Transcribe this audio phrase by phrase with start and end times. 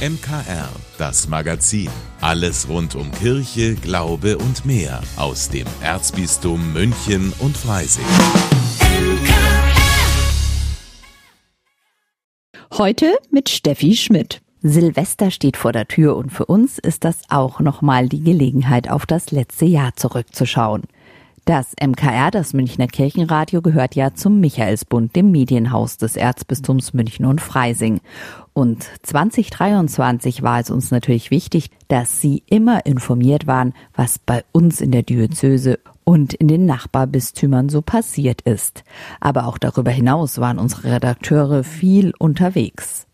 [0.00, 1.90] MKR, das Magazin.
[2.22, 8.06] Alles rund um Kirche, Glaube und mehr aus dem Erzbistum München und Freising.
[12.72, 14.40] Heute mit Steffi Schmidt.
[14.62, 19.04] Silvester steht vor der Tür und für uns ist das auch nochmal die Gelegenheit, auf
[19.04, 20.84] das letzte Jahr zurückzuschauen.
[21.44, 27.40] Das MKR, das Münchner Kirchenradio, gehört ja zum Michaelsbund, dem Medienhaus des Erzbistums München und
[27.40, 28.00] Freising.
[28.52, 34.80] Und 2023 war es uns natürlich wichtig, dass Sie immer informiert waren, was bei uns
[34.80, 38.84] in der Diözese und in den Nachbarbistümern so passiert ist.
[39.20, 43.06] Aber auch darüber hinaus waren unsere Redakteure viel unterwegs.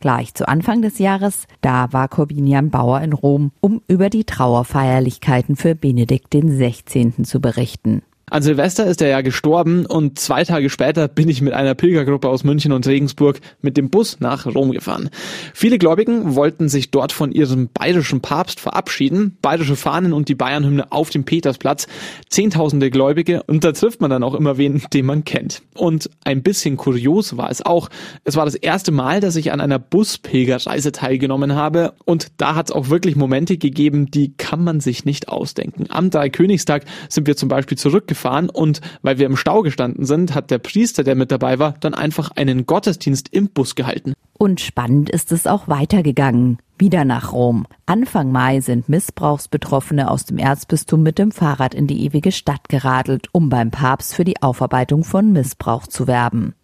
[0.00, 5.56] Gleich zu Anfang des Jahres, da war Corbinian Bauer in Rom, um über die Trauerfeierlichkeiten
[5.56, 7.22] für Benedikt XVI.
[7.22, 8.02] zu berichten.
[8.30, 12.28] An Silvester ist er ja gestorben und zwei Tage später bin ich mit einer Pilgergruppe
[12.28, 15.10] aus München und Regensburg mit dem Bus nach Rom gefahren.
[15.52, 19.36] Viele Gläubigen wollten sich dort von ihrem bayerischen Papst verabschieden.
[19.42, 21.88] Bayerische Fahnen und die Bayernhymne auf dem Petersplatz.
[22.28, 25.62] Zehntausende Gläubige und da trifft man dann auch immer wen, den man kennt.
[25.74, 27.90] Und ein bisschen kurios war es auch.
[28.22, 32.68] Es war das erste Mal, dass ich an einer Buspilgerreise teilgenommen habe und da hat
[32.68, 35.86] es auch wirklich Momente gegeben, die kann man sich nicht ausdenken.
[35.88, 40.34] Am Dreikönigstag sind wir zum Beispiel zurückgefahren gefahren und weil wir im Stau gestanden sind,
[40.34, 44.12] hat der Priester, der mit dabei war, dann einfach einen Gottesdienst im Bus gehalten.
[44.34, 46.58] Und spannend ist es auch weitergegangen.
[46.78, 47.66] Wieder nach Rom.
[47.86, 53.28] Anfang Mai sind Missbrauchsbetroffene aus dem Erzbistum mit dem Fahrrad in die ewige Stadt geradelt,
[53.32, 56.54] um beim Papst für die Aufarbeitung von Missbrauch zu werben.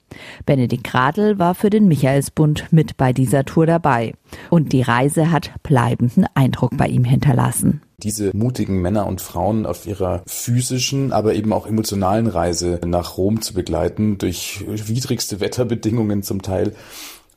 [0.46, 4.14] Benedikt Gradl war für den Michaelsbund mit bei dieser Tour dabei.
[4.48, 9.86] Und die Reise hat bleibenden Eindruck bei ihm hinterlassen diese mutigen Männer und Frauen auf
[9.86, 16.42] ihrer physischen, aber eben auch emotionalen Reise nach Rom zu begleiten, durch widrigste Wetterbedingungen zum
[16.42, 16.74] Teil.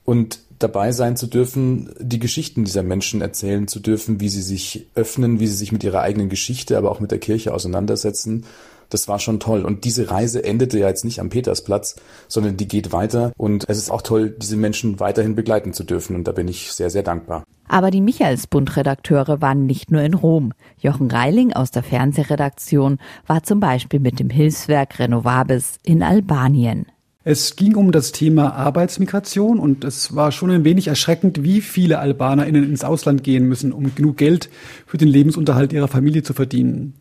[0.04, 4.88] Und dabei sein zu dürfen, die Geschichten dieser Menschen erzählen zu dürfen, wie sie sich
[4.96, 8.46] öffnen, wie sie sich mit ihrer eigenen Geschichte, aber auch mit der Kirche auseinandersetzen.
[8.90, 9.64] Das war schon toll.
[9.64, 11.96] Und diese Reise endete ja jetzt nicht am Petersplatz,
[12.28, 13.32] sondern die geht weiter.
[13.38, 16.16] Und es ist auch toll, diese Menschen weiterhin begleiten zu dürfen.
[16.16, 17.44] Und da bin ich sehr, sehr dankbar.
[17.68, 20.54] Aber die Michaelsbund-Redakteure waren nicht nur in Rom.
[20.80, 26.88] Jochen Reiling aus der Fernsehredaktion war zum Beispiel mit dem Hilfswerk Renovabis in Albanien.
[27.32, 32.00] Es ging um das Thema Arbeitsmigration und es war schon ein wenig erschreckend, wie viele
[32.00, 34.50] AlbanerInnen ins Ausland gehen müssen, um genug Geld
[34.88, 36.96] für den Lebensunterhalt ihrer Familie zu verdienen.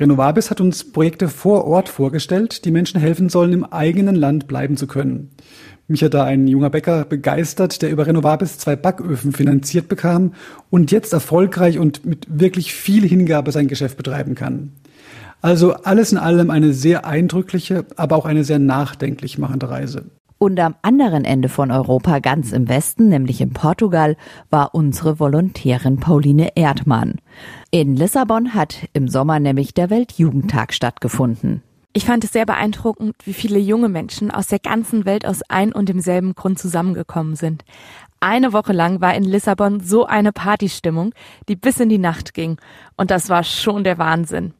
[0.00, 4.76] Renovabis hat uns Projekte vor Ort vorgestellt, die Menschen helfen sollen, im eigenen Land bleiben
[4.76, 5.30] zu können.
[5.86, 10.34] Mich hat da ein junger Bäcker begeistert, der über Renovabis zwei Backöfen finanziert bekam
[10.70, 14.72] und jetzt erfolgreich und mit wirklich viel Hingabe sein Geschäft betreiben kann.
[15.40, 20.06] Also alles in allem eine sehr eindrückliche, aber auch eine sehr nachdenklich machende Reise.
[20.38, 24.16] Und am anderen Ende von Europa, ganz im Westen, nämlich in Portugal,
[24.50, 27.16] war unsere Volontärin Pauline Erdmann.
[27.72, 31.62] In Lissabon hat im Sommer nämlich der Weltjugendtag stattgefunden.
[31.92, 35.72] Ich fand es sehr beeindruckend, wie viele junge Menschen aus der ganzen Welt aus ein
[35.72, 37.64] und demselben Grund zusammengekommen sind.
[38.20, 41.12] Eine Woche lang war in Lissabon so eine Partystimmung,
[41.48, 42.58] die bis in die Nacht ging.
[42.96, 44.54] Und das war schon der Wahnsinn.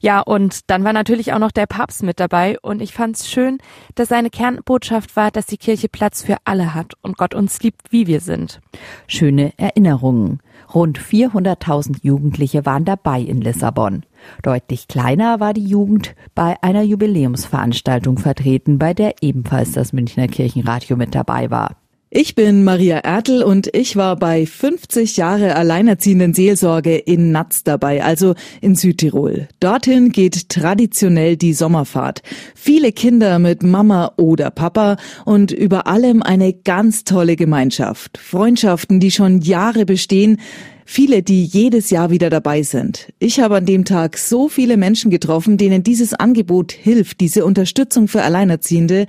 [0.00, 3.58] Ja, und dann war natürlich auch noch der Papst mit dabei und ich fand's schön,
[3.94, 7.92] dass seine Kernbotschaft war, dass die Kirche Platz für alle hat und Gott uns liebt,
[7.92, 8.60] wie wir sind.
[9.06, 10.40] Schöne Erinnerungen.
[10.74, 14.04] Rund 400.000 Jugendliche waren dabei in Lissabon.
[14.42, 20.96] Deutlich kleiner war die Jugend bei einer Jubiläumsveranstaltung vertreten, bei der ebenfalls das Münchner Kirchenradio
[20.96, 21.76] mit dabei war.
[22.12, 28.02] Ich bin Maria Ertl und ich war bei 50 Jahre alleinerziehenden Seelsorge in Natz dabei,
[28.02, 29.46] also in Südtirol.
[29.60, 32.22] Dorthin geht traditionell die Sommerfahrt.
[32.56, 38.18] Viele Kinder mit Mama oder Papa und über allem eine ganz tolle Gemeinschaft.
[38.18, 40.40] Freundschaften, die schon Jahre bestehen.
[40.84, 43.12] Viele, die jedes Jahr wieder dabei sind.
[43.20, 48.08] Ich habe an dem Tag so viele Menschen getroffen, denen dieses Angebot hilft, diese Unterstützung
[48.08, 49.06] für Alleinerziehende.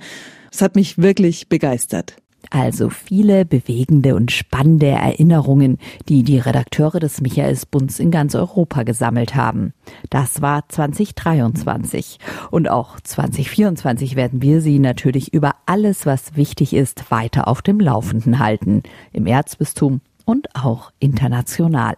[0.52, 2.21] Es hat mich wirklich begeistert.
[2.54, 5.78] Also viele bewegende und spannende Erinnerungen,
[6.10, 9.72] die die Redakteure des Michaelsbunds in ganz Europa gesammelt haben.
[10.10, 12.18] Das war 2023.
[12.50, 17.80] Und auch 2024 werden wir Sie natürlich über alles, was wichtig ist, weiter auf dem
[17.80, 18.82] Laufenden halten.
[19.14, 21.96] Im Erzbistum und auch international.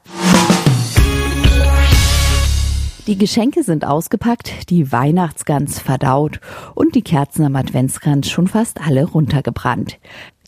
[3.06, 6.40] Die Geschenke sind ausgepackt, die Weihnachtsgans verdaut
[6.74, 9.98] und die Kerzen am Adventskranz schon fast alle runtergebrannt.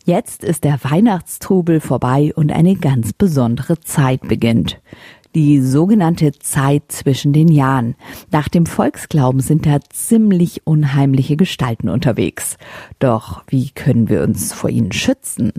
[0.07, 4.79] Jetzt ist der Weihnachtstrubel vorbei und eine ganz besondere Zeit beginnt.
[5.35, 7.95] Die sogenannte Zeit zwischen den Jahren.
[8.31, 12.55] Nach dem Volksglauben sind da ziemlich unheimliche Gestalten unterwegs.
[12.99, 15.51] Doch wie können wir uns vor ihnen schützen?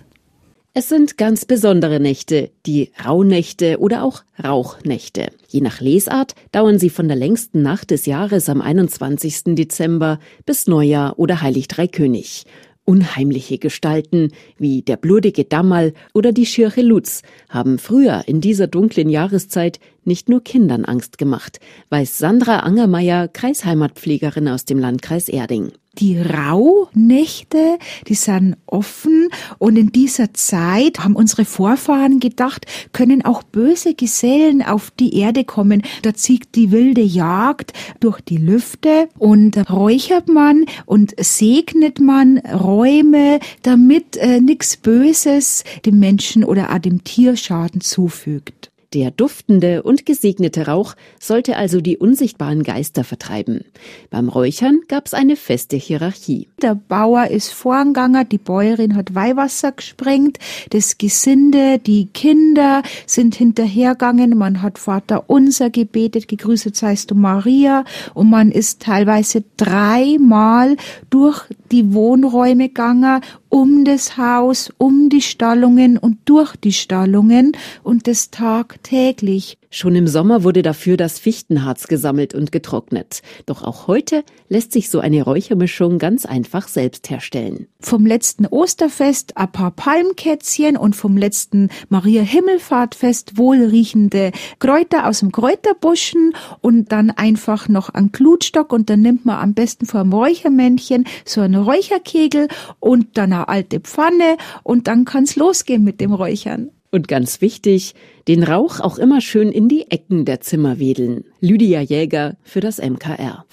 [0.73, 5.29] Es sind ganz besondere Nächte, die Rauhnächte oder auch Rauchnächte.
[5.49, 9.57] Je nach Lesart dauern sie von der längsten Nacht des Jahres am 21.
[9.57, 12.47] Dezember bis Neujahr oder Heilig Dreikönig.
[12.89, 17.21] Unheimliche Gestalten wie der blutige Dammal oder die Schirche Lutz
[17.51, 24.49] haben früher in dieser dunklen Jahreszeit nicht nur Kindern Angst gemacht, weiß Sandra Angermeier, Kreisheimatpflegerin
[24.49, 29.29] aus dem Landkreis Erding die Rauhnächte, die sind offen
[29.59, 35.45] und in dieser Zeit haben unsere Vorfahren gedacht, können auch böse Gesellen auf die Erde
[35.45, 35.83] kommen.
[36.03, 43.41] Da zieht die wilde Jagd durch die Lüfte und räuchert man und segnet man Räume,
[43.63, 48.68] damit äh, nichts Böses dem Menschen oder auch dem Tier Schaden zufügt.
[48.95, 53.65] Der duftende und gesegnete Rauch sollte also die unsichtbaren Geister vertreiben.
[54.09, 56.49] Beim Räuchern gab es eine feste Hierarchie.
[56.63, 60.39] Der Bauer ist vorangegangen, die Bäuerin hat Weihwasser gesprengt,
[60.71, 67.85] das Gesinde, die Kinder sind hinterhergegangen, man hat Vater unser gebetet, gegrüßet seist du Maria
[68.15, 70.79] und man ist teilweise dreimal
[71.11, 78.07] durch die Wohnräume gegangen, um das Haus, um die Stallungen und durch die Stallungen und
[78.07, 79.59] das tagtäglich.
[79.71, 83.21] Schon im Sommer wurde dafür das Fichtenharz gesammelt und getrocknet.
[83.45, 87.67] Doch auch heute lässt sich so eine Räuchermischung ganz einfach selbst herstellen.
[87.79, 95.33] Vom letzten Osterfest ein paar Palmkätzchen und vom letzten Maria Himmelfahrtfest wohlriechende Kräuter aus dem
[95.33, 96.33] Kräuterbuschen
[96.63, 101.43] und dann einfach noch ein Glutstock und dann nimmt man am besten vom Räuchermännchen so
[101.43, 102.49] einen Räucherkegel
[102.81, 106.71] und dann eine alte Pfanne und dann kann's losgehen mit dem Räuchern.
[106.91, 107.95] Und ganz wichtig,
[108.29, 111.25] den Rauch auch immer schön in die Ecken der Zimmer wedeln.
[111.41, 113.45] Lydia Jäger für das MKR.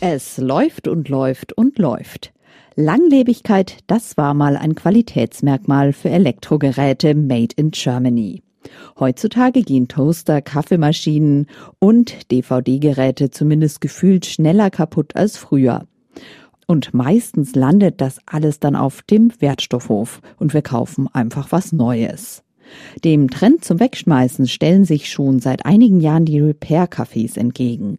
[0.00, 2.32] Es läuft und läuft und läuft.
[2.74, 8.42] Langlebigkeit, das war mal ein Qualitätsmerkmal für Elektrogeräte made in Germany.
[8.98, 11.46] Heutzutage gehen Toaster, Kaffeemaschinen
[11.78, 15.86] und DVD-Geräte zumindest gefühlt schneller kaputt als früher.
[16.66, 22.42] Und meistens landet das alles dann auf dem Wertstoffhof und wir kaufen einfach was Neues.
[23.04, 27.98] Dem Trend zum Wegschmeißen stellen sich schon seit einigen Jahren die Repair-Cafés entgegen.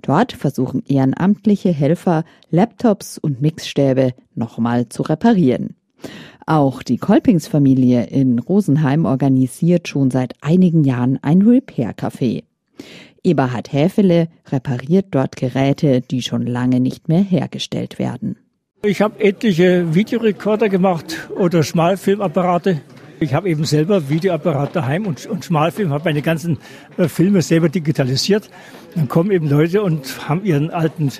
[0.00, 5.76] Dort versuchen ehrenamtliche Helfer, Laptops und Mixstäbe nochmal zu reparieren.
[6.48, 12.44] Auch die Kolpingsfamilie in Rosenheim organisiert schon seit einigen Jahren ein Repair-Café.
[13.24, 18.36] Eberhard Häfele repariert dort Geräte, die schon lange nicht mehr hergestellt werden.
[18.84, 22.80] Ich habe etliche Videorekorder gemacht oder Schmalfilmapparate.
[23.18, 26.58] Ich habe eben selber Videoapparat daheim und, und Schmalfilm, habe meine ganzen
[26.96, 28.50] äh, Filme selber digitalisiert.
[28.94, 31.10] Dann kommen eben Leute und haben ihren alten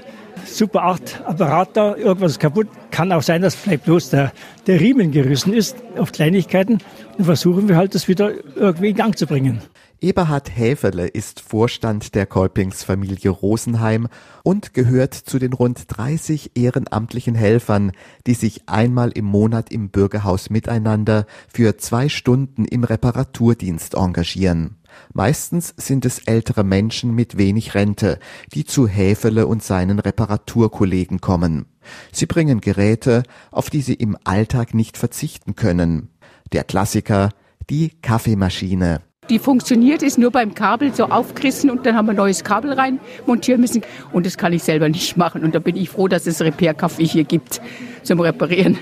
[0.46, 2.68] Super 8 Apparat da, irgendwas ist kaputt.
[2.90, 4.32] Kann auch sein, dass vielleicht bloß der,
[4.66, 6.78] der Riemen gerissen ist auf Kleinigkeiten.
[7.16, 9.60] Dann versuchen wir halt, das wieder irgendwie in Gang zu bringen.
[10.00, 14.08] Eberhard Häferle ist Vorstand der Kolpingsfamilie Rosenheim
[14.42, 17.92] und gehört zu den rund 30 ehrenamtlichen Helfern,
[18.26, 24.76] die sich einmal im Monat im Bürgerhaus miteinander für zwei Stunden im Reparaturdienst engagieren.
[25.12, 28.18] Meistens sind es ältere Menschen mit wenig Rente,
[28.52, 31.66] die zu Häfele und seinen Reparaturkollegen kommen.
[32.12, 36.10] Sie bringen Geräte, auf die sie im Alltag nicht verzichten können.
[36.52, 37.30] Der Klassiker,
[37.70, 39.02] die Kaffeemaschine.
[39.28, 43.00] Die funktioniert, ist nur beim Kabel so aufgerissen und dann haben wir neues Kabel rein
[43.26, 43.82] montieren müssen.
[44.12, 45.42] Und das kann ich selber nicht machen.
[45.42, 47.60] Und da bin ich froh, dass es Repair-Café hier gibt
[48.02, 48.78] zum Reparieren.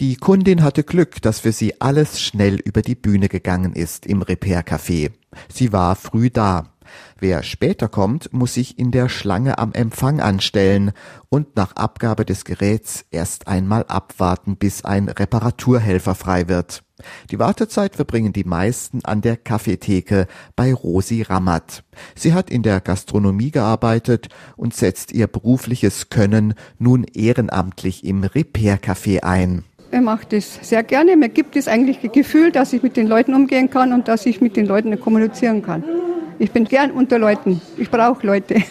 [0.00, 4.22] Die Kundin hatte Glück, dass für sie alles schnell über die Bühne gegangen ist im
[4.22, 5.10] Repair-Café.
[5.52, 6.75] Sie war früh da.
[7.18, 10.92] Wer später kommt, muss sich in der Schlange am Empfang anstellen
[11.28, 16.82] und nach Abgabe des Geräts erst einmal abwarten, bis ein Reparaturhelfer frei wird.
[17.30, 21.84] Die Wartezeit verbringen die meisten an der Kaffeetheke bei Rosi Rammert.
[22.14, 29.22] Sie hat in der Gastronomie gearbeitet und setzt ihr berufliches Können nun ehrenamtlich im Repair-Café
[29.22, 29.64] ein.
[29.90, 31.16] Er macht es sehr gerne.
[31.16, 34.26] Mir gibt es eigentlich das Gefühl, dass ich mit den Leuten umgehen kann und dass
[34.26, 35.84] ich mit den Leuten kommunizieren kann.
[36.38, 37.60] Ich bin gern unter Leuten.
[37.76, 38.62] Ich brauche Leute.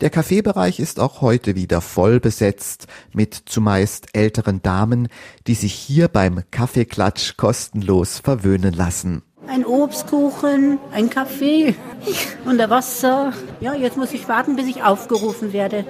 [0.00, 5.08] Der Kaffeebereich ist auch heute wieder voll besetzt mit zumeist älteren Damen,
[5.46, 9.22] die sich hier beim Kaffeeklatsch kostenlos verwöhnen lassen.
[9.46, 11.74] Ein Obstkuchen, ein Kaffee
[12.44, 13.32] und ein Wasser.
[13.60, 15.84] Ja, jetzt muss ich warten, bis ich aufgerufen werde.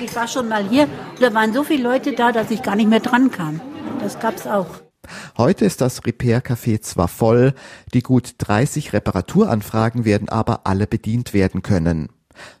[0.00, 0.88] Ich war schon mal hier,
[1.20, 3.60] da waren so viele Leute da, dass ich gar nicht mehr dran kam.
[4.00, 4.66] Das gab's auch.
[5.36, 7.54] Heute ist das Repair-Café zwar voll,
[7.92, 12.08] die gut 30 Reparaturanfragen werden aber alle bedient werden können,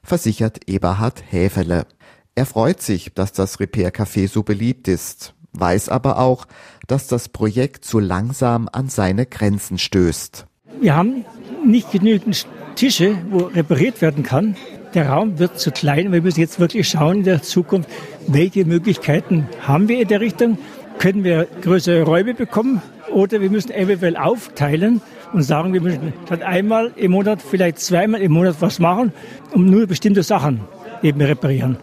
[0.02, 1.86] versichert Eberhard Häfele.
[2.34, 5.34] Er freut sich, dass das Repair-Café so beliebt ist.
[5.52, 6.46] weiß aber auch,
[6.86, 10.46] dass das Projekt so langsam an seine Grenzen stößt.
[10.80, 11.26] Wir haben
[11.64, 14.56] nicht genügend Tische, wo repariert werden kann.
[14.94, 16.10] Der Raum wird zu klein.
[16.10, 17.88] Wir müssen jetzt wirklich schauen in der Zukunft,
[18.26, 20.58] welche Möglichkeiten haben wir in der Richtung.
[21.02, 22.80] Können wir größere Räume bekommen
[23.12, 25.00] oder wir müssen eventuell aufteilen
[25.32, 29.12] und sagen, wir müssen statt einmal im Monat vielleicht zweimal im Monat was machen,
[29.52, 30.60] um nur bestimmte Sachen
[31.02, 31.76] eben reparieren.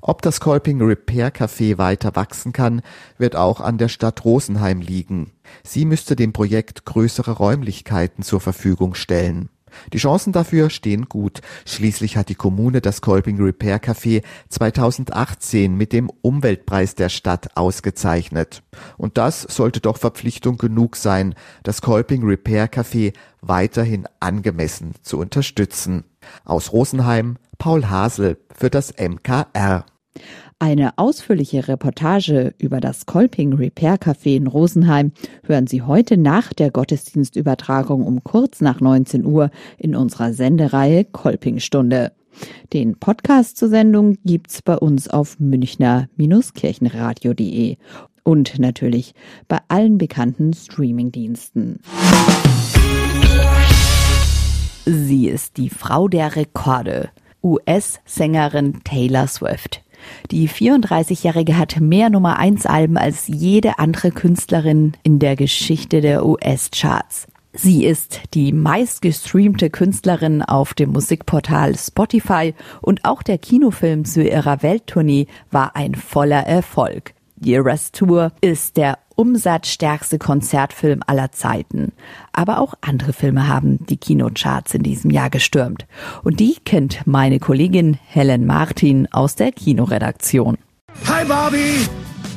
[0.00, 2.80] Ob das Kolping Repair Café weiter wachsen kann,
[3.18, 5.32] wird auch an der Stadt Rosenheim liegen.
[5.62, 9.50] Sie müsste dem Projekt größere Räumlichkeiten zur Verfügung stellen.
[9.92, 11.40] Die Chancen dafür stehen gut.
[11.66, 18.62] Schließlich hat die Kommune das Kolping Repair Café 2018 mit dem Umweltpreis der Stadt ausgezeichnet.
[18.96, 26.04] Und das sollte doch Verpflichtung genug sein, das Kolping Repair Café weiterhin angemessen zu unterstützen.
[26.44, 29.84] Aus Rosenheim Paul Hasel für das MKR.
[30.64, 36.70] Eine ausführliche Reportage über das Kolping Repair Café in Rosenheim hören Sie heute nach der
[36.70, 42.12] Gottesdienstübertragung um kurz nach 19 Uhr in unserer Sendereihe Kolpingstunde.
[42.72, 47.76] Den Podcast zur Sendung gibt's bei uns auf münchner-kirchenradio.de
[48.22, 49.12] und natürlich
[49.48, 51.80] bei allen bekannten Streamingdiensten.
[54.86, 57.10] Sie ist die Frau der Rekorde,
[57.42, 59.83] US-Sängerin Taylor Swift.
[60.30, 66.24] Die 34-Jährige hat mehr Nummer 1 Alben als jede andere Künstlerin in der Geschichte der
[66.24, 67.26] US-Charts.
[67.56, 74.62] Sie ist die meistgestreamte Künstlerin auf dem Musikportal Spotify und auch der Kinofilm zu ihrer
[74.62, 77.14] Welttournee war ein voller Erfolg.
[77.36, 81.92] Die Eras Tour ist der umsatzstärkste Konzertfilm aller Zeiten.
[82.32, 85.86] Aber auch andere Filme haben die Kinocharts in diesem Jahr gestürmt.
[86.22, 90.58] Und die kennt meine Kollegin Helen Martin aus der Kinoredaktion.
[91.06, 91.86] Hi Barbie!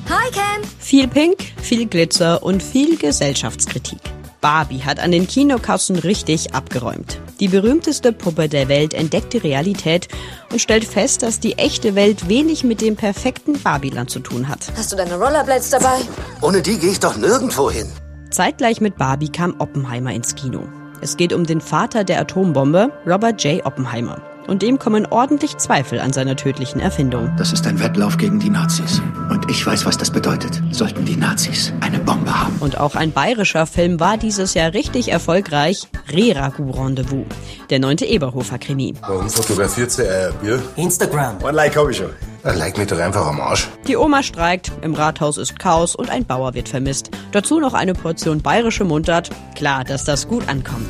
[0.10, 0.68] Hi Ken!
[0.80, 4.00] Viel Pink, viel Glitzer und viel Gesellschaftskritik.
[4.42, 7.20] Barbie hat an den Kinokassen richtig abgeräumt.
[7.40, 10.08] Die berühmteste Puppe der Welt entdeckt die Realität
[10.52, 14.72] und stellt fest, dass die echte Welt wenig mit dem perfekten Barbieland zu tun hat.
[14.76, 16.00] Hast du deine Rollerblades dabei?
[16.42, 17.88] Ohne die gehe ich doch nirgendwo hin.
[18.30, 20.68] Zeitgleich mit Barbie kam Oppenheimer ins Kino.
[21.02, 23.66] Es geht um den Vater der Atombombe, Robert J.
[23.66, 27.32] Oppenheimer und dem kommen ordentlich Zweifel an seiner tödlichen Erfindung.
[27.38, 29.02] Das ist ein Wettlauf gegen die Nazis.
[29.30, 30.62] Und ich weiß, was das bedeutet.
[30.72, 32.56] Sollten die Nazis eine Bombe haben.
[32.60, 35.88] Und auch ein bayerischer Film war dieses Jahr richtig erfolgreich.
[36.10, 37.26] Reragu Rendezvous.
[37.70, 38.96] Der neunte Eberhofer-Krimi.
[39.02, 40.62] Warum fotografiert sie ein Bier?
[40.76, 41.44] Instagram.
[41.44, 42.10] Ein Like hab ich schon.
[42.44, 43.68] Ein Like mich doch einfach am Arsch.
[43.88, 47.12] Die Oma streikt, im Rathaus ist Chaos und ein Bauer wird vermisst.
[47.34, 49.30] Dazu noch eine Portion bayerische Mundart.
[49.56, 50.90] Klar, dass das gut ankommt.